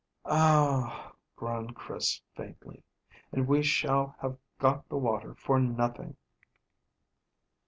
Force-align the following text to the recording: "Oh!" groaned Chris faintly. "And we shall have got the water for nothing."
"Oh!" 0.25 1.13
groaned 1.35 1.75
Chris 1.75 2.23
faintly. 2.33 2.83
"And 3.31 3.47
we 3.47 3.61
shall 3.61 4.15
have 4.17 4.35
got 4.57 4.89
the 4.89 4.97
water 4.97 5.35
for 5.35 5.59
nothing." 5.59 6.17